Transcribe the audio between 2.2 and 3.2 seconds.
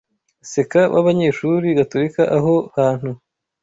aho hantu